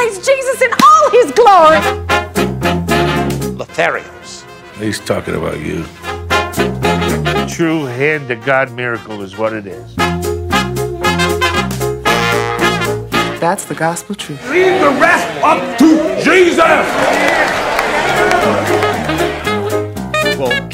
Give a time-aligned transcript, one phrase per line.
[0.00, 1.80] praise Jesus in all his glory.
[3.56, 4.44] Lotharios.
[4.78, 5.82] He's talking about you.
[5.82, 9.96] The true hand to God miracle is what it is.
[13.40, 14.42] That's the gospel truth.
[14.50, 16.90] Leave the rest up to Jesus!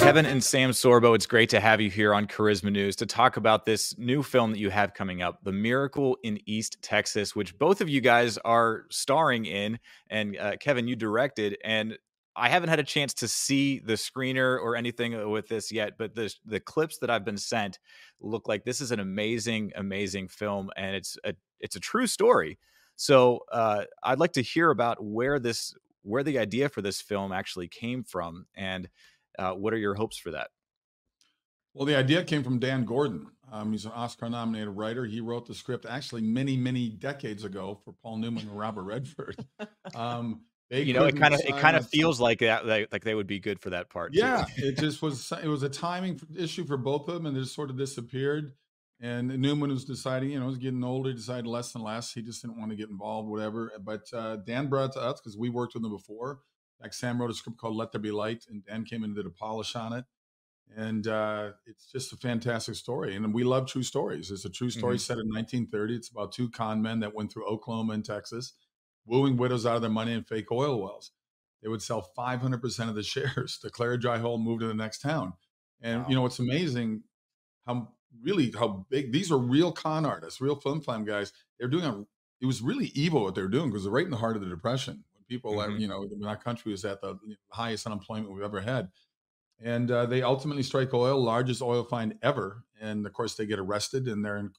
[0.06, 3.36] Kevin and Sam Sorbo, it's great to have you here on Charisma News to talk
[3.36, 7.58] about this new film that you have coming up, The Miracle in East Texas, which
[7.58, 9.80] both of you guys are starring in.
[10.08, 11.58] And uh, Kevin, you directed.
[11.64, 11.98] And
[12.36, 16.14] I haven't had a chance to see the screener or anything with this yet, but
[16.14, 17.80] the the clips that I've been sent
[18.20, 22.60] look like this is an amazing, amazing film, and it's a it's a true story.
[22.94, 27.32] So uh, I'd like to hear about where this where the idea for this film
[27.32, 28.88] actually came from, and
[29.38, 30.48] uh, what are your hopes for that?
[31.74, 33.26] Well, the idea came from Dan Gordon.
[33.52, 35.04] Um, he's an Oscar-nominated writer.
[35.04, 39.36] He wrote the script actually many, many decades ago for Paul Newman and Robert Redford.
[39.94, 43.14] Um, you know, it kind of it kind of feels like that like, like, they
[43.14, 44.14] would be good for that part.
[44.14, 45.32] Yeah, it just was.
[45.40, 48.54] It was a timing issue for both of them, and they just sort of disappeared.
[49.00, 52.12] And Newman was deciding, you know, was getting older, decided less and less.
[52.12, 53.70] He just didn't want to get involved, whatever.
[53.78, 56.40] But uh, Dan brought it to us because we worked with him before.
[56.80, 59.16] Like Sam wrote a script called "Let There Be Light," and Dan came in and
[59.16, 60.04] did a polish on it.
[60.74, 63.14] And uh, it's just a fantastic story.
[63.14, 64.30] And we love true stories.
[64.30, 65.00] It's a true story mm-hmm.
[65.00, 65.94] set in 1930.
[65.94, 68.52] It's about two con men that went through Oklahoma and Texas,
[69.06, 71.12] wooing widows out of their money in fake oil wells.
[71.62, 74.98] They would sell 500% of the shares, declare a dry hole, move to the next
[74.98, 75.34] town.
[75.80, 76.08] And wow.
[76.08, 77.04] you know what's amazing?
[77.66, 81.32] How really how big these are real con artists, real film flam guys.
[81.58, 82.04] They're doing a.
[82.38, 84.48] It was really evil what they're doing because they're right in the heart of the
[84.48, 85.78] depression people mm-hmm.
[85.78, 87.18] you know our country is at the
[87.50, 88.88] highest unemployment we've ever had.
[89.62, 92.62] And uh, they ultimately strike oil largest oil find ever.
[92.78, 94.50] And of course they get arrested and they're in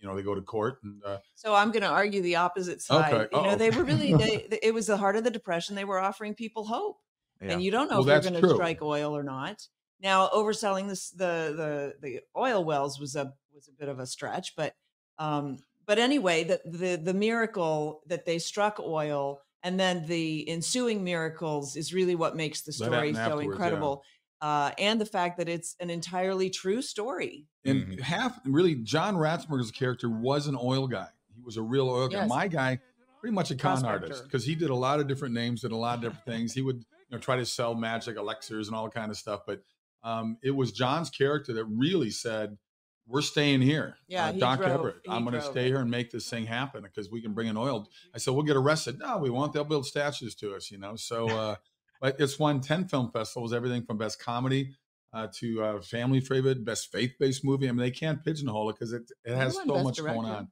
[0.00, 2.80] you know they go to court and uh, so i'm going to argue the opposite
[2.80, 3.12] side.
[3.12, 3.36] Okay.
[3.36, 5.74] you know they were really they, it was the heart of the depression.
[5.74, 6.98] They were offering people hope.
[7.40, 7.52] Yeah.
[7.52, 9.66] and you don't know well, if you're going to strike oil or not.
[10.00, 14.06] Now overselling this the the the oil wells was a was a bit of a
[14.06, 14.74] stretch but
[15.18, 21.04] um but anyway the the the miracle that they struck oil and then the ensuing
[21.04, 24.02] miracles is really what makes the story so incredible
[24.42, 24.48] yeah.
[24.48, 27.98] uh, and the fact that it's an entirely true story and mm-hmm.
[28.00, 32.18] half really john ratzenberger's character was an oil guy he was a real oil guy
[32.18, 32.28] yes.
[32.28, 32.78] my guy
[33.20, 34.04] pretty much a con Prospector.
[34.04, 36.52] artist because he did a lot of different names and a lot of different things
[36.52, 39.62] he would you know try to sell magic elixirs and all kind of stuff but
[40.04, 42.56] um, it was john's character that really said
[43.08, 43.96] we're staying here.
[44.06, 44.96] Yeah, uh, Doc drove, Everett.
[45.08, 47.56] I'm going to stay here and make this thing happen because we can bring in
[47.56, 47.88] oil.
[48.14, 48.98] I said, we'll get arrested.
[48.98, 49.52] No, we won't.
[49.52, 50.94] They'll build statues to us, you know.
[50.96, 51.56] So, uh,
[52.00, 54.74] but it's won 10 film festivals, everything from best comedy
[55.12, 57.68] uh, to uh, family favorite, best faith based movie.
[57.68, 60.14] I mean, they can't pigeonhole it because it, it has so much director.
[60.14, 60.48] going on.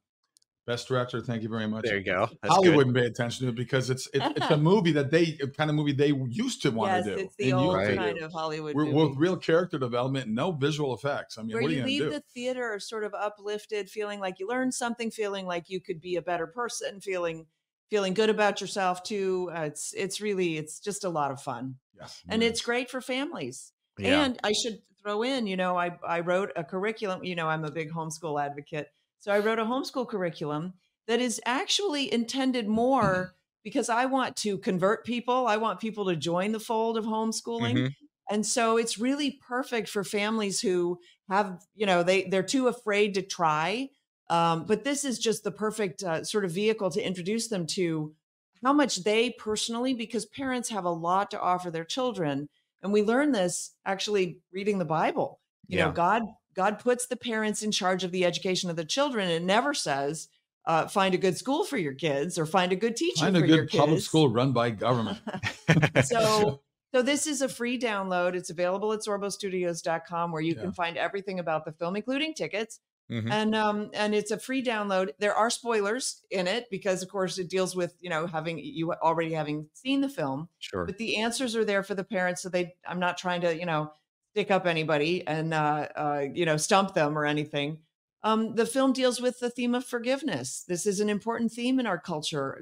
[0.67, 1.85] Best director, thank you very much.
[1.85, 2.29] There you go.
[2.43, 5.39] That's Hollywood wouldn't pay attention to it because it's it, it's a movie that they
[5.57, 7.23] kind of movie they used to want yes, to do.
[7.23, 9.11] It's the old kind of Hollywood We're, movie.
[9.11, 11.39] with real character development, no visual effects.
[11.39, 12.11] I mean, where what you, you leave do?
[12.11, 16.17] the theater sort of uplifted, feeling like you learned something, feeling like you could be
[16.17, 17.47] a better person, feeling
[17.89, 19.51] feeling good about yourself too.
[19.55, 21.77] Uh, it's it's really it's just a lot of fun.
[21.97, 23.73] Yes, and it's great for families.
[23.99, 24.25] Yeah.
[24.25, 27.23] And I should throw in, you know, I I wrote a curriculum.
[27.23, 28.89] You know, I'm a big homeschool advocate,
[29.27, 30.75] so I wrote a homeschool curriculum
[31.09, 35.49] that is actually intended more because I want to convert people.
[35.49, 37.75] I want people to join the fold of homeschooling.
[37.75, 37.87] Mm-hmm.
[38.31, 43.15] And so it's really perfect for families who have, you know, they they're too afraid
[43.15, 43.89] to try.
[44.31, 48.15] Um, but this is just the perfect uh, sort of vehicle to introduce them to
[48.63, 52.49] how much they personally, because parents have a lot to offer their children,
[52.81, 55.41] and we learn this actually reading the Bible.
[55.67, 55.87] You yeah.
[55.87, 56.23] know, God
[56.57, 59.29] God puts the parents in charge of the education of the children.
[59.29, 60.29] It never says
[60.67, 63.43] uh, find a good school for your kids or find a good teacher find a
[63.43, 65.19] good public school run by government
[66.05, 66.61] so
[66.93, 70.63] so this is a free download it's available at sorbostudios.com where you yeah.
[70.63, 72.81] can find everything about the film including tickets
[73.11, 73.31] mm-hmm.
[73.31, 77.39] and um and it's a free download there are spoilers in it because of course
[77.39, 81.19] it deals with you know having you already having seen the film sure but the
[81.19, 83.91] answers are there for the parents so they i'm not trying to you know
[84.37, 87.79] stick up anybody and uh, uh you know stump them or anything
[88.23, 90.65] um, the film deals with the theme of forgiveness.
[90.67, 92.61] This is an important theme in our culture,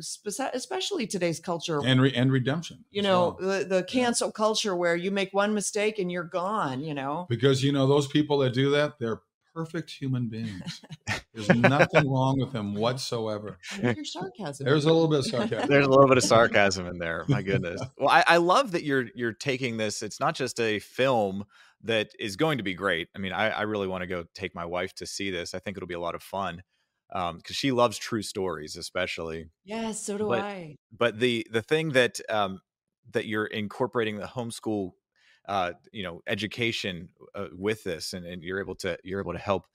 [0.52, 1.80] especially today's culture.
[1.82, 2.84] And, re- and redemption.
[2.90, 3.60] You know, well.
[3.60, 4.32] the, the cancel yeah.
[4.32, 7.24] culture where you make one mistake and you're gone, you know?
[7.30, 9.22] Because, you know, those people that do that, they're
[9.54, 10.82] perfect human beings.
[11.32, 13.58] There's nothing wrong with them whatsoever.
[13.80, 14.66] Your sarcasm.
[14.66, 15.68] There's a little bit of sarcasm.
[15.68, 17.24] There's a little bit of sarcasm in there.
[17.28, 17.80] My goodness.
[17.96, 20.02] Well, I, I love that you're you're taking this.
[20.02, 21.44] It's not just a film
[21.82, 23.08] that is going to be great.
[23.14, 25.54] I mean, I, I really want to go take my wife to see this.
[25.54, 26.62] I think it'll be a lot of fun.
[27.08, 29.46] because um, she loves true stories, especially.
[29.64, 30.76] Yes, so do but, I.
[30.96, 32.60] But the the thing that um,
[33.12, 34.92] that you're incorporating the homeschool,
[35.46, 39.38] uh, you know, education uh, with this, and, and you're able to you're able to
[39.38, 39.66] help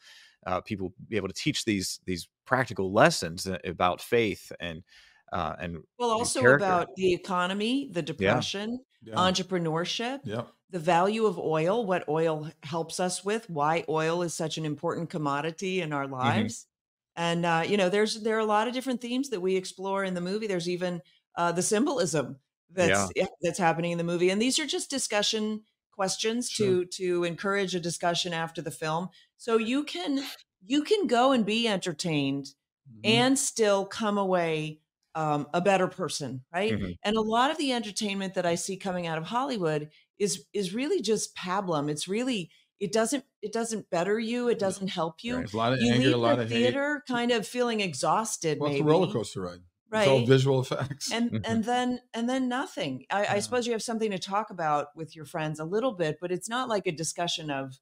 [0.46, 4.84] uh, people be able to teach these these practical lessons uh, about faith and
[5.32, 9.14] uh, and well, also about the economy, the depression, yeah.
[9.14, 9.20] Yeah.
[9.20, 10.44] entrepreneurship, yeah.
[10.72, 15.12] the value of oil, what oil helps us with, why oil is such an important
[15.12, 16.14] commodity in our mm-hmm.
[16.14, 16.56] lives.
[16.56, 17.22] Mm-hmm.
[17.22, 20.04] And uh, you know, there's there are a lot of different themes that we explore
[20.04, 20.48] in the movie.
[20.48, 21.02] There's even
[21.36, 22.38] uh, the symbolism
[22.74, 23.26] that's yeah.
[23.42, 26.68] that's happening in the movie, and these are just discussion questions sure.
[26.68, 29.10] to to encourage a discussion after the film.
[29.38, 30.24] So you can
[30.66, 32.46] you can go and be entertained
[32.90, 33.02] mm-hmm.
[33.04, 34.80] and still come away
[35.16, 36.74] um, a better person, right?
[36.74, 36.92] Mm-hmm.
[37.04, 40.74] And a lot of the entertainment that I see coming out of Hollywood is is
[40.74, 41.90] really just pablum.
[41.90, 44.48] It's really it doesn't it doesn't better you.
[44.48, 45.38] It doesn't help you.
[45.38, 45.54] Right.
[45.54, 47.14] A lot of you anger, leave a lot the of theater hate.
[47.14, 48.60] kind of feeling exhausted.
[48.60, 48.80] Well, maybe.
[48.80, 49.60] it's a roller coaster ride.
[49.92, 50.02] Right.
[50.02, 51.12] It's all visual effects.
[51.12, 53.06] And and then and then nothing.
[53.10, 56.18] I, I suppose you have something to talk about with your friends a little bit,
[56.22, 57.80] but it's not like a discussion of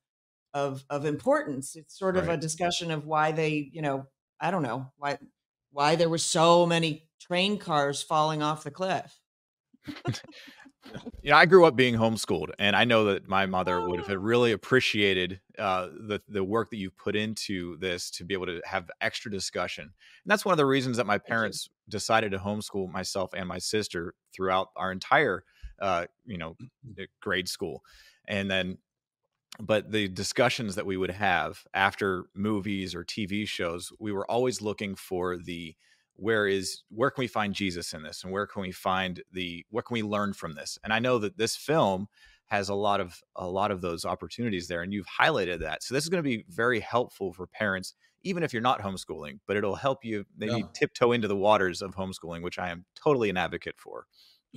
[0.54, 1.76] of of importance.
[1.76, 4.08] It's sort of a discussion of why they, you know,
[4.40, 5.18] I don't know why
[5.72, 9.20] why there were so many train cars falling off the cliff.
[11.22, 14.04] you know, I grew up being homeschooled, and I know that my mother would Oh.
[14.04, 18.46] have really appreciated uh, the the work that you put into this to be able
[18.46, 19.84] to have extra discussion.
[19.84, 19.92] And
[20.32, 24.14] that's one of the reasons that my parents decided to homeschool myself and my sister
[24.36, 25.44] throughout our entire,
[25.82, 26.56] uh, you know,
[27.00, 27.84] uh, grade school,
[28.28, 28.78] and then.
[29.60, 34.62] But the discussions that we would have after movies or TV shows, we were always
[34.62, 35.76] looking for the
[36.18, 38.24] where is where can we find Jesus in this?
[38.24, 40.78] And where can we find the what can we learn from this?
[40.84, 42.08] And I know that this film
[42.48, 45.84] has a lot of a lot of those opportunities there and you've highlighted that.
[45.84, 49.40] So this is going to be very helpful for parents even if you're not homeschooling
[49.48, 50.68] but it'll help you maybe Yeah.
[50.74, 54.08] tiptoe into the waters of homeschooling which I am totally an advocate for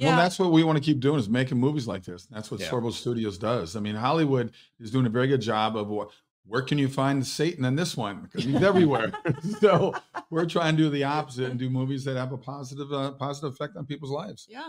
[0.00, 2.24] Well, that's what we want to keep doing is making movies like this.
[2.26, 2.70] That's what Yeah.
[2.70, 3.76] Sorbo Studios does.
[3.76, 6.08] I mean, Hollywood is doing a very good job of what.
[6.46, 8.22] Where can you find Satan in this one?
[8.22, 9.12] Because he's everywhere.
[9.60, 9.92] so
[10.30, 13.52] we're trying to do the opposite and do movies that have a positive, uh, positive
[13.52, 14.46] effect on people's lives.
[14.48, 14.68] Yeah.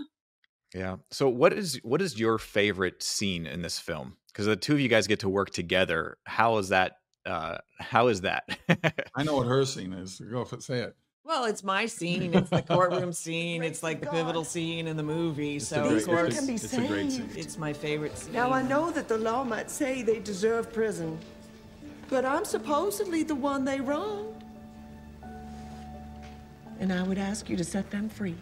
[0.73, 4.73] yeah so what is what is your favorite scene in this film because the two
[4.73, 6.93] of you guys get to work together how is that
[7.25, 8.43] uh how is that
[9.15, 10.19] I know what her scene is.
[10.19, 10.95] Go f- say it.
[11.23, 12.33] Well, it's my scene.
[12.33, 13.61] It's the courtroom scene.
[13.63, 15.57] It's like the pivotal scene in the movie.
[15.57, 17.27] It's So a of great, course, it's, can be it's a great scene.
[17.29, 17.37] saved.
[17.37, 18.33] it's my favorite scene.
[18.33, 21.19] Now I know that the law might say they deserve prison,
[22.09, 24.43] but I'm supposedly the one they wronged.
[26.79, 28.35] And I would ask you to set them free.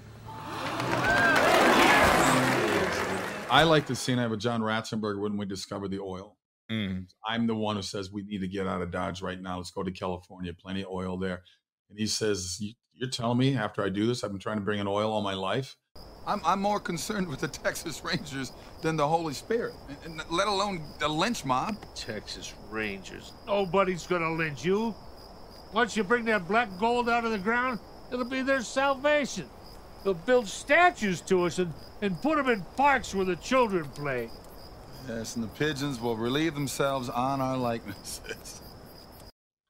[3.51, 6.37] I like the scene I have with John Ratzenberger when we discover the oil.
[6.71, 9.57] Mm, I'm the one who says we need to get out of Dodge right now.
[9.57, 10.53] Let's go to California.
[10.53, 11.41] Plenty of oil there.
[11.89, 14.63] And he says, "You- "You're telling me after I do this, I've been trying to
[14.63, 15.77] bring in oil all my life."
[16.27, 18.51] I'm, I'm more concerned with the Texas Rangers
[18.83, 19.73] than the Holy Spirit,
[20.05, 21.75] and, and let alone the lynch mob.
[21.95, 23.33] Texas Rangers.
[23.47, 24.93] Nobody's gonna lynch you.
[25.73, 27.79] Once you bring that black gold out of the ground,
[28.11, 29.47] it'll be their salvation.
[30.03, 34.29] They'll build statues to us and, and put them in parks where the children play.
[35.07, 38.61] Yes, and the pigeons will relieve themselves on our likenesses.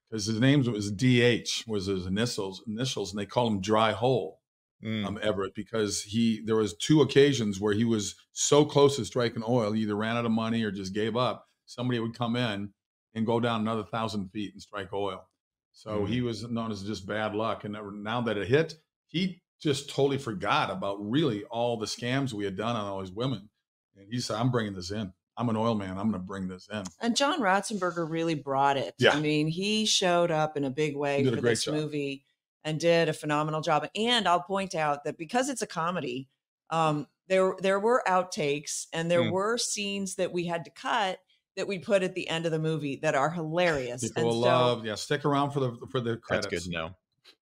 [0.10, 4.40] Because his name was DH, was his initials, initials, and they call him Dry Hole.
[4.84, 5.06] mm.
[5.06, 9.44] um, Everett because he there was two occasions where he was so close to striking
[9.48, 11.46] oil, he either ran out of money or just gave up.
[11.68, 12.74] Somebody would come in
[13.14, 15.30] and go down another thousand feet and strike oil.
[15.72, 17.64] So he was known as just bad luck.
[17.64, 18.74] And now that it hit,
[19.08, 23.12] he just totally forgot about really all the scams we had done on all these
[23.12, 23.48] women.
[23.96, 25.14] And he said, "I'm bringing this in.
[25.40, 25.92] I'm an oil man.
[25.92, 28.94] I'm going to bring this in." And John Ratzenberger really brought it.
[29.00, 29.16] Yeah.
[29.16, 31.76] I mean, he showed up in a big way He a for great this job.
[31.76, 32.26] movie
[32.64, 33.88] and did a phenomenal job.
[33.96, 36.28] And I'll point out that because it's a comedy,
[36.70, 39.32] um, there there were outtakes and there Mm.
[39.32, 41.20] were scenes that we had to cut
[41.56, 44.02] that we put at the end of the movie that are hilarious.
[44.02, 44.96] People and will so, love, yeah.
[44.96, 46.28] Stick around for the for the credits.
[46.30, 46.66] that's credits.
[46.68, 46.96] good to know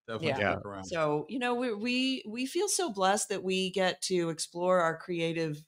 [0.08, 0.54] Definitely Yeah.
[0.56, 0.86] stick around.
[0.86, 4.98] So you know, we we we feel so blessed that we get to explore our
[4.98, 5.62] creative,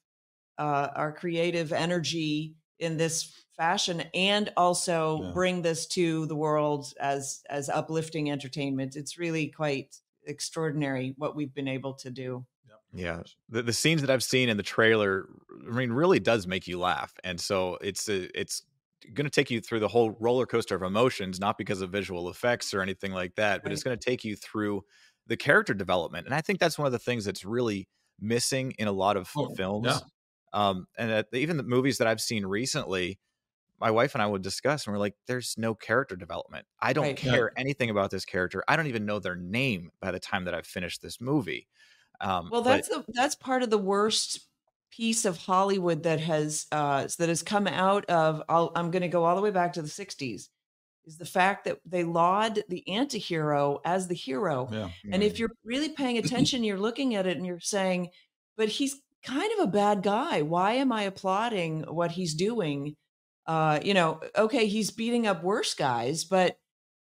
[0.59, 5.33] uh, our creative energy in this fashion, and also Yeah.
[5.33, 8.95] bring this to the world as as uplifting entertainment.
[8.97, 12.45] It's really quite extraordinary what we've been able to do.
[12.91, 15.29] Yeah, the, the scenes that I've seen in the trailer,
[15.67, 18.63] I mean, really does make you laugh, and so it's a, it's
[19.13, 22.29] going to take you through the whole roller coaster of emotions, not because of visual
[22.29, 24.83] effects or anything like that, but it's going to take you through
[25.27, 27.87] the character development, and I think that's one of the things that's really
[28.19, 30.01] missing in a lot of Oh, films.
[30.01, 30.09] yeah.
[30.53, 33.19] Um, and that even the movies that I've seen recently,
[33.79, 36.65] my wife and I would discuss, and we're like, "There's no character development.
[36.81, 37.17] I don't Right.
[37.17, 38.63] care anything about this character.
[38.67, 41.67] I don't even know their name by the time that I've finished this movie."
[42.21, 44.47] Um, Well, but- that's the that's part of the worst
[44.91, 49.07] piece of Hollywood that has uh that has come out of I'll, I'm going to
[49.07, 50.49] go all the way back to the 60s
[51.05, 54.67] is the fact that they laud the antihero as the hero.
[54.71, 54.89] Yeah.
[55.11, 55.25] And Mm.
[55.27, 58.09] if you're really paying attention, you're looking at it and you're saying,
[58.57, 60.41] but he's kind of a bad guy.
[60.41, 62.95] Why am I applauding what he's doing?
[63.45, 66.57] Uh, you know, okay, he's beating up worse guys, but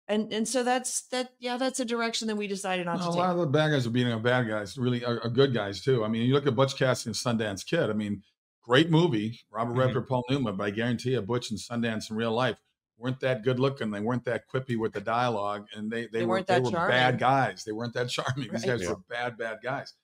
[0.06, 3.08] and and so that's that yeah, that's a direction that we decided not No, to
[3.08, 3.18] a take.
[3.20, 4.76] lot of the bad guys are beating up bad guys.
[4.76, 6.04] Really are, are good guys too.
[6.04, 7.88] I mean, you look at Butch Cassidy and Sundance Kid.
[7.88, 8.22] I mean,
[8.62, 9.78] great movie, Robert Mhm.
[9.78, 10.56] Redford, Paul Newman.
[10.56, 12.58] But I guarantee you, Butch and Sundance in real life
[12.98, 13.90] weren't that good looking.
[13.90, 16.62] They weren't that quippy with the dialogue, and they they, They were weren't they that
[16.64, 16.90] were charming.
[16.94, 17.64] bad guys.
[17.64, 18.50] They weren't that charming.
[18.52, 18.90] These guys Yeah.
[18.90, 19.94] were bad bad guys.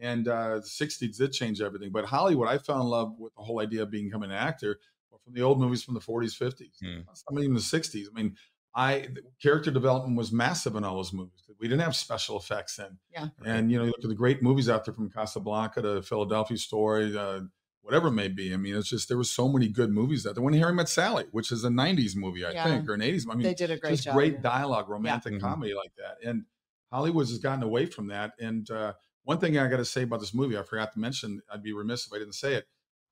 [0.00, 1.90] And uh, the '60s did change everything.
[1.90, 4.78] But Hollywood, I fell in love with the whole idea of becoming an actor
[5.24, 6.78] from the old movies from the 40s, 50s.
[6.82, 7.00] Hmm.
[7.28, 8.06] I mean, even the 60s.
[8.10, 8.36] I mean,
[8.74, 11.42] I the character development was massive in all those movies.
[11.58, 12.98] We didn't have special effects in.
[13.10, 13.28] Yeah.
[13.44, 16.58] And you know, you look at the great movies out there from Casablanca to Philadelphia
[16.58, 17.40] Story, uh,
[17.80, 18.52] whatever it may be.
[18.52, 20.44] I mean, it's just there were so many good movies out there.
[20.44, 22.64] When Harry Met Sally, which is a '90s movie, I Yeah.
[22.64, 23.24] think, or an '80s.
[23.30, 24.14] I mean, they did a great just job.
[24.14, 24.40] great yeah.
[24.42, 25.40] dialogue, romantic Mhm.
[25.40, 26.18] comedy like that.
[26.28, 26.44] And
[26.92, 28.34] Hollywood has gotten away from that.
[28.38, 28.92] And uh,
[29.26, 31.42] one thing I got to say about this movie, I forgot to mention.
[31.52, 32.66] I'd be remiss if I didn't say it.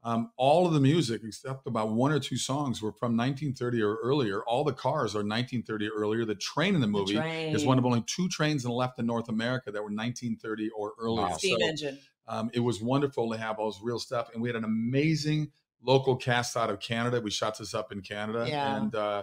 [0.04, 3.96] Um, all of the music, except about one or two songs, were from 1930 or
[4.02, 4.44] earlier.
[4.44, 6.24] All the cars are 1930 or earlier.
[6.24, 9.28] The train in the The movie is one of only two trains left in North
[9.28, 11.26] America that were 1930 or earlier.
[11.26, 11.36] Wow.
[11.36, 11.98] steam So, engine.
[12.28, 15.50] um, it was wonderful to have all this real stuff, and we had an amazing
[15.82, 17.20] local cast out of Canada.
[17.20, 18.76] We shot this up in Canada, Yeah.
[18.76, 19.22] and uh,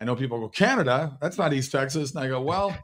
[0.00, 1.16] I know people go Canada.
[1.20, 2.74] That's not East Texas, and I go, well,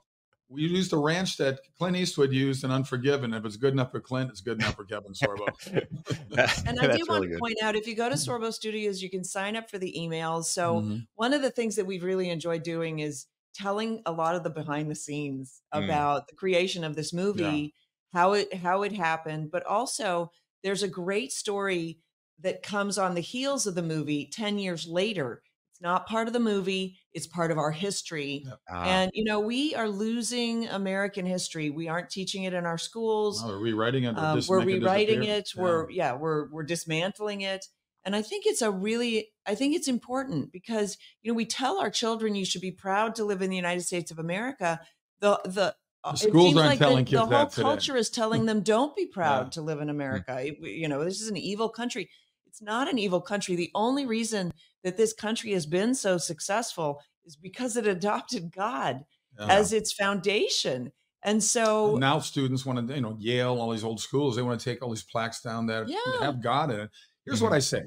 [0.51, 3.33] we used a ranch that Clint Eastwood used in Unforgiven.
[3.35, 5.55] If it's good enough for Clint, it's good enough for Kevin Sorbo.
[6.67, 7.41] And I That's do want to good.
[7.41, 10.45] point out if you go to Sorbo Studios, you can sign up for the emails.
[10.45, 11.07] So Mhm.
[11.15, 14.51] one of the things that we've really enjoyed doing is telling a lot of the
[14.51, 15.81] behind the scenes Mm.
[15.81, 17.75] about the creation of this movie,
[18.13, 20.31] how it how it happened, but also
[20.63, 22.01] there's a great story
[22.39, 25.43] that comes on the heels of the movie 10 years later.
[25.81, 28.45] It's not part of the movie, it's part of our history.
[28.71, 31.71] Ah, And you know, we are losing American history.
[31.71, 33.43] We aren't teaching it in our schools.
[33.43, 34.19] Oh, we're rewriting it.
[34.19, 35.51] Um, we're rewriting it.
[35.57, 35.63] Yeah.
[35.63, 37.65] We're yeah, we're we're dismantling it.
[38.05, 41.81] And I think it's a really I think it's important because you know we tell
[41.81, 44.81] our children you should be proud to live in the United States of America.
[45.21, 47.63] The the uh, The schools aren't like telling the, kids the whole that today.
[47.63, 49.51] culture is telling them don't be proud Yeah.
[49.53, 50.45] to live in America.
[50.61, 52.11] You know, this is an evil country.
[52.47, 53.57] It's not an evil country.
[53.57, 54.53] The only reason
[54.85, 59.05] that this country has been so successful is because it adopted God
[59.39, 59.47] Yeah.
[59.49, 60.93] as its foundation.
[61.23, 64.43] And so And now students want to, you know, Yale, all these old schools, they
[64.43, 65.99] want to take all these plaques down that Yeah.
[66.21, 66.91] have God in it.
[67.27, 67.45] Here's Mhm.
[67.45, 67.83] what I say.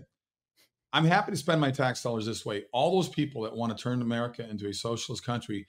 [0.91, 2.65] I'm happy to spend my tax dollars this way.
[2.71, 5.67] All those people that want to turn America into a socialist country,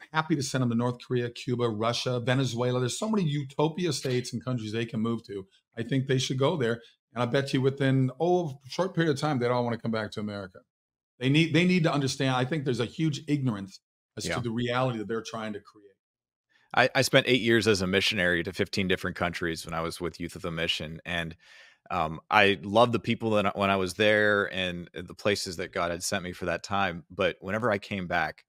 [0.00, 2.80] I'm happy to send them to North Korea, Cuba, Russia, Venezuela.
[2.80, 5.46] There's so many utopia states and countries they can move to.
[5.78, 6.82] I think they should go there.
[7.16, 9.80] And I bet you within oh, a short period of time, they'd all want to
[9.80, 10.58] come back to America.
[11.18, 12.36] They need they need to understand.
[12.36, 13.80] I think there's a huge ignorance
[14.18, 14.34] as Yeah.
[14.34, 15.82] to the reality that they're trying to create.
[16.74, 19.98] I, I spent eight years as a missionary to 15 different countries when I was
[19.98, 21.00] with Youth With A Mission.
[21.06, 21.34] And
[21.90, 25.72] um, I loved the people that I- when I was there and the places that
[25.72, 27.04] God had sent me for that time.
[27.10, 28.44] But whenever I came back,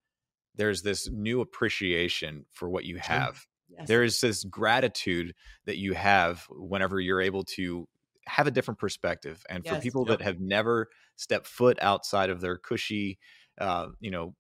[0.56, 3.46] there's this new appreciation for what you have.
[3.70, 3.88] yes.
[3.88, 5.34] There is this gratitude
[5.66, 7.88] that you have whenever you're able to
[8.28, 9.46] have a different perspective.
[9.50, 10.20] And for people Yep.
[10.20, 13.20] that have never stepped foot outside of their cushy,
[13.60, 14.36] uh, you know,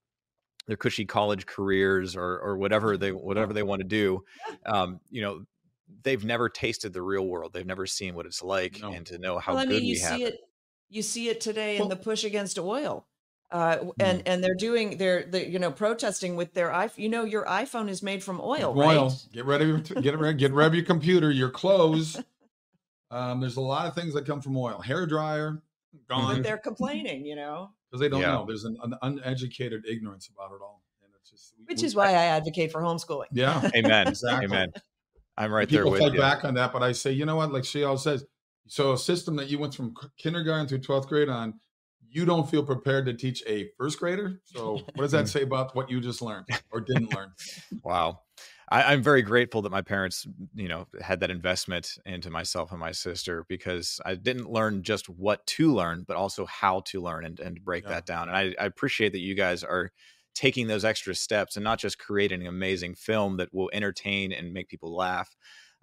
[0.67, 4.23] their cushy college careers or or whatever they whatever they want to do,
[4.65, 5.45] um, you know,
[6.03, 7.53] they've never tasted the real world.
[7.53, 8.91] They've never seen what it's like, No.
[8.91, 10.35] and to know how well, I good mean, you we have see it.
[10.35, 10.41] it.
[10.89, 13.07] You see it today in the push against oil,
[13.51, 13.99] uh, Mm.
[13.99, 16.97] and and they're doing they're, they you know protesting with their iPhone.
[16.99, 19.09] You know, your iPhone is made from oil, Oil.
[19.09, 19.25] right?
[19.33, 22.23] Get rid of your get rid, get rid of your computer, your clothes.
[23.11, 24.79] Um, there's a lot of things that come from oil.
[24.81, 25.61] Hair dryer,
[25.93, 28.33] But gone they're complaining, you know, because they don't Yeah.
[28.33, 28.45] know.
[28.45, 31.95] There's an, an uneducated ignorance about it all, and it's just we- which we- is
[31.95, 33.27] why I advocate for homeschooling.
[33.31, 33.69] yeah.
[33.75, 34.07] Amen.
[34.09, 34.45] Exactly.
[34.45, 34.71] Amen.
[35.37, 36.19] I'm right there People with fight you.
[36.19, 37.53] back on that, but I say, you know what?
[37.53, 38.25] Like she always says,
[38.67, 41.53] so a system that you went from kindergarten through 12th grade on,
[42.09, 44.41] you don't feel prepared to teach a first grader.
[44.45, 47.31] So what does that say about what you just learned or didn't learn?
[47.83, 48.21] Wow.
[48.69, 52.79] I, I'm very grateful that my parents, you know, had that investment into myself and
[52.79, 57.25] my sister because I didn't learn just what to learn, but also how to learn
[57.25, 57.87] and, and break Yeah.
[57.87, 58.27] that down.
[58.29, 59.91] And I, I appreciate that you guys are
[60.35, 64.53] taking those extra steps and not just creating an amazing film that will entertain and
[64.53, 65.35] make people laugh,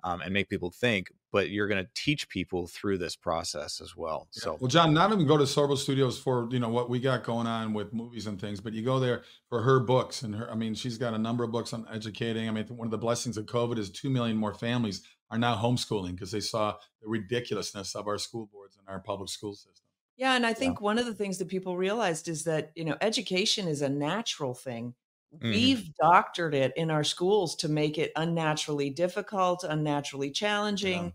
[0.04, 3.96] um, and make people think, but you're going to teach people through this process as
[3.96, 4.28] well.
[4.36, 4.42] Yeah.
[4.44, 7.24] So, well, John, not even go to Sorbo Studios for you know what we got
[7.24, 10.48] going on with movies and things, but you go there for her books and her.
[10.48, 12.48] I mean, she's got a number of books on educating.
[12.48, 15.56] I mean, one of the blessings of COVID is two million more families are now
[15.56, 19.86] homeschooling because they saw the ridiculousness of our school boards and our public school system.
[20.16, 22.96] Yeah, and I think one of the things that people realized is that you know
[23.00, 24.94] education is a natural thing.
[25.40, 25.52] Mhm.
[25.52, 31.12] We've doctored it in our schools to make it unnaturally difficult, unnaturally challenging.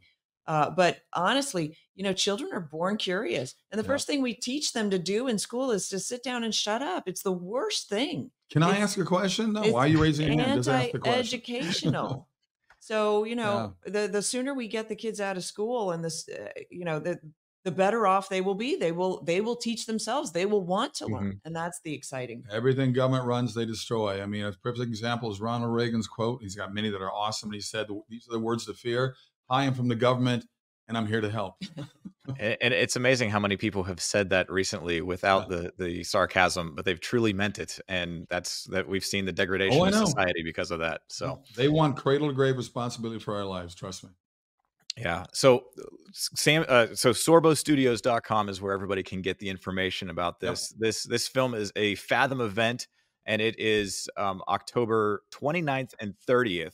[0.50, 3.88] Uh, but honestly, you know, children are born curious, and the Yeah.
[3.94, 6.82] first thing we teach them to do in school is to sit down and shut
[6.82, 7.03] up.
[7.08, 8.32] It's the worst thing.
[8.51, 9.53] Can I ask a question?
[9.53, 10.58] No, why are you raising your hand?
[10.63, 11.20] Just ask the question.
[11.20, 12.27] anti-educational.
[12.79, 16.27] so you know, the the sooner we get the kids out of school, and this,
[16.29, 17.20] uh, you know, the
[17.65, 18.75] the better off they will be.
[18.75, 20.32] They will they will teach themselves.
[20.32, 21.46] They will want to learn, Mm-hmm.
[21.46, 22.44] and that's the exciting.
[22.51, 24.24] Everything government runs, they destroy.
[24.24, 26.41] I mean, a perfect example is Ronald Reagan's quote.
[26.41, 27.50] He's got many that are awesome.
[27.50, 29.15] And he said, These are the words to fear.
[29.50, 30.46] I am from the government
[30.88, 31.56] and I'm here to help.
[32.39, 36.84] and it's amazing how many people have said that recently without the the sarcasm, but
[36.84, 40.72] they've truly meant it, and that's that we've seen the degradation Oh, of society because
[40.72, 41.01] of that.
[41.10, 41.41] So.
[41.56, 43.75] they want cradle to grave responsibility for our lives.
[43.75, 44.10] Trust me.
[44.98, 45.25] Yeah.
[45.32, 45.65] So
[46.12, 50.51] Sam uh, so sorbostudios.com is where everybody can get the information about Yep.
[50.51, 50.74] this.
[50.77, 52.88] This this film is a Fathom event
[53.25, 56.74] and it is um, October 29th and 30th.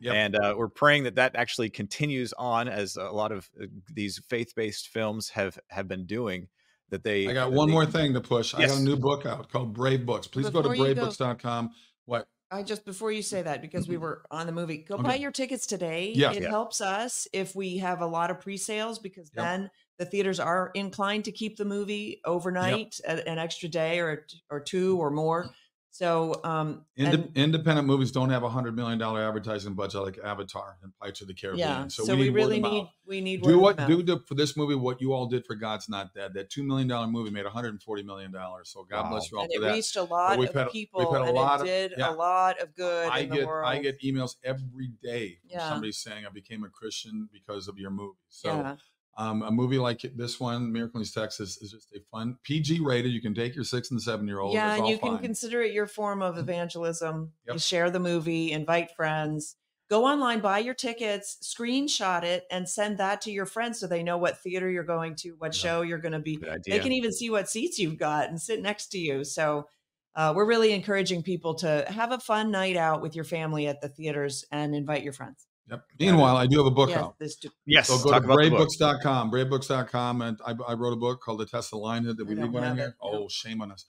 [0.00, 0.14] Yep.
[0.14, 4.20] And uh, we're praying that that actually continues on as a lot of uh, these
[4.28, 6.48] faith-based films have have been doing
[6.90, 8.54] that they I got one they- more thing to push.
[8.54, 10.26] I got a new book out called Brave Books.
[10.26, 11.70] Please go to Before you go- bravebooks.com.
[12.06, 12.26] What?
[12.50, 15.02] I just before you say that because we were on the movie, go Okay.
[15.02, 16.12] buy your tickets today.
[16.14, 16.32] Yeah.
[16.32, 16.50] It Yeah.
[16.50, 19.44] helps us if we have a lot of pre-sales because Yep.
[19.44, 24.26] then the theaters are inclined to keep the movie overnight, a- an extra day or
[24.50, 25.50] or two or more.
[25.94, 30.18] So um Inde- and- independent movies don't have a hundred million dollar advertising budget like
[30.24, 31.68] Avatar and Pirates of the Caribbean.
[31.68, 34.18] yeah, So, so, we, we, need really need we need do what of do the,
[34.26, 36.34] for this movie what you all did for God's Not Dead.
[36.34, 38.70] That two million dollar movie made 140 million dollars.
[38.70, 39.10] So God Wow.
[39.10, 39.72] bless you all and for it that.
[39.74, 42.10] reached a lot of had- we've people had a and lot it of- did yeah.
[42.10, 43.68] a lot of good I in the get world.
[43.68, 45.68] I get emails every day from Yeah.
[45.68, 48.18] somebody saying I became a Christian because of your movie.
[48.30, 48.76] So yeah.
[49.16, 52.80] Um, a movie like this one, Miracle in East Texas, is just a fun PG
[52.80, 53.12] rated.
[53.12, 54.54] You can take your six and seven year old.
[54.54, 57.32] Yeah, and you can consider it your form of evangelism.
[57.50, 59.56] You share the movie, invite friends,
[59.88, 64.02] go online, buy your tickets, screenshot it, and send that to your friends so they
[64.02, 65.60] know what theater you're going to, what Yeah.
[65.60, 66.42] show you're going to be.
[66.66, 69.24] They can even see what seats you've got and sit next to you.
[69.24, 69.68] So
[70.16, 73.80] uh, we're really encouraging people to have a fun night out with your family at
[73.80, 75.46] the theaters and invite your friends.
[75.70, 75.82] Yep.
[75.98, 77.18] Meanwhile, I do have a book Yes, out.
[77.18, 78.68] this do- yes, So go talk to about the book.
[78.68, 80.20] bravebooks.com, bravebooks.com.
[80.22, 82.52] And I, I wrote a book called The Test of Lionhood that we I read
[82.52, 82.86] one in here.
[82.88, 83.10] it, no.
[83.24, 83.86] Oh, shame on us.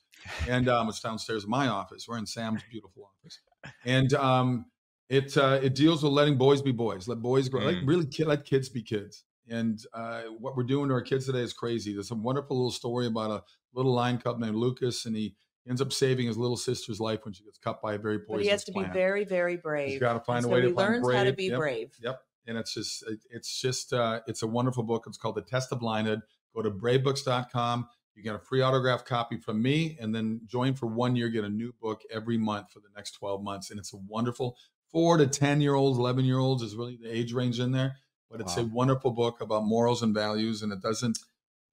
[0.47, 2.07] And um, it's downstairs in my office.
[2.07, 3.39] We're in Sam's beautiful office.
[3.83, 4.65] And um,
[5.09, 7.87] it uh, it deals with letting boys be boys, let boys grow, like Mm.
[7.87, 9.23] really kid, let kids be kids.
[9.49, 11.93] And uh, what we're doing to our kids today is crazy.
[11.93, 15.35] There's a wonderful little story about a little lion cub named Lucas, and he
[15.67, 18.37] ends up saving his little sister's life when she gets cut by a very poisonous
[18.37, 19.89] but he has to be very, very brave.
[19.89, 21.17] He's got to find And a way to he find learns brave.
[21.17, 21.57] how to be Yep.
[21.59, 21.91] brave.
[22.01, 22.21] Yep.
[22.47, 25.05] And it's just, it's just, uh, it's a wonderful book.
[25.07, 26.21] It's called The Test of Lionhood.
[26.55, 27.87] Go to bravebooks.com.
[28.13, 31.43] You get a free autograph copy from me and then join for one year, get
[31.43, 33.71] a new book every month for the next 12 months.
[33.71, 34.55] And it's a wonderful
[34.91, 37.97] four to 10 year olds, 11 year olds is really the age range in there.
[38.31, 40.61] But it's a wonderful book about morals and values.
[40.61, 41.19] And it doesn't,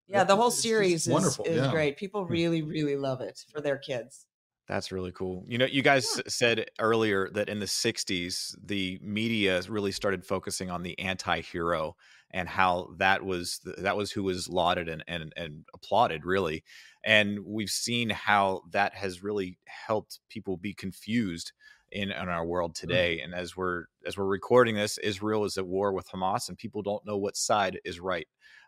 [0.09, 1.71] Yeah, the whole series is, wonderful, is yeah.
[1.71, 1.97] great.
[1.97, 4.27] People really, really love it for their kids.
[4.69, 5.45] That's really cool.
[5.47, 10.25] You know, you guys s- said earlier that in the 60s, the media really started
[10.25, 11.97] focusing on the anti-hero
[12.31, 16.63] and how that was th- that was who was lauded and, and and applauded really.
[17.05, 21.53] And we've seen how that has really helped people be confused
[21.93, 23.21] in, in our world today.
[23.21, 26.83] And as we're as we're recording this, Israel is at war with Hamas and people
[26.83, 28.27] don't know what side is right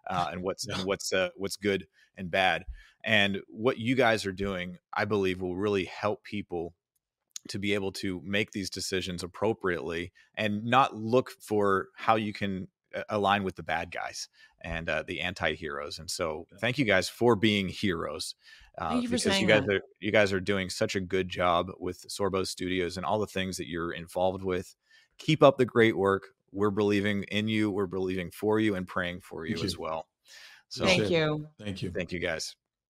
[0.08, 0.76] uh, and what's Yeah.
[0.76, 2.64] and what's uh, what's good and bad.
[3.04, 6.74] And what you guys are doing, I believe, will really help people
[7.48, 12.68] to be able to make these decisions appropriately and not look for how you can
[12.94, 14.28] uh, align with the bad guys
[14.64, 16.00] and uh, the anti-heroes.
[16.00, 18.34] And so, thank you guys for being heroes.
[18.76, 19.76] Uh, Thank you for because you guys that.
[19.76, 23.26] are you guys are doing such a good job with Sorbo Studios and all the
[23.26, 24.74] things that you're involved with.
[25.18, 26.24] Keep up the great work.
[26.50, 27.70] We're believing in you.
[27.70, 30.08] We're believing for you and praying for you Thank as well.
[30.70, 31.46] So Thank you.
[31.60, 31.92] thank you.
[31.92, 32.56] thank you guys.